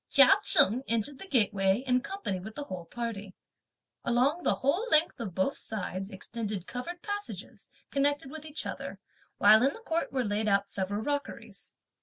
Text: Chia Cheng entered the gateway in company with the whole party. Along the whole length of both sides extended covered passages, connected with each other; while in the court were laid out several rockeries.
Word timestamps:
Chia 0.09 0.37
Cheng 0.41 0.81
entered 0.87 1.19
the 1.19 1.27
gateway 1.27 1.83
in 1.85 2.01
company 2.01 2.39
with 2.39 2.55
the 2.55 2.63
whole 2.63 2.85
party. 2.85 3.35
Along 4.03 4.41
the 4.41 4.55
whole 4.55 4.87
length 4.89 5.19
of 5.19 5.35
both 5.35 5.55
sides 5.55 6.09
extended 6.09 6.65
covered 6.65 7.03
passages, 7.03 7.69
connected 7.91 8.31
with 8.31 8.43
each 8.43 8.65
other; 8.65 8.97
while 9.37 9.61
in 9.61 9.73
the 9.73 9.79
court 9.81 10.11
were 10.11 10.23
laid 10.23 10.47
out 10.47 10.71
several 10.71 11.03
rockeries. 11.03 11.75